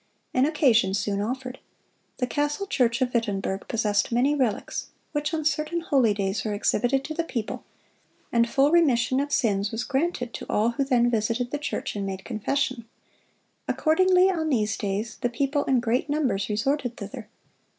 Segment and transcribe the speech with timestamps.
[0.33, 1.59] An occasion soon offered.
[2.17, 7.03] The castle church of Wittenberg possessed many relics, which on certain holy days were exhibited
[7.03, 7.63] to the people,
[8.31, 12.03] and full remission of sins was granted to all who then visited the church and
[12.03, 12.85] made confession.
[13.67, 17.29] Accordingly on these days the people in great numbers resorted thither.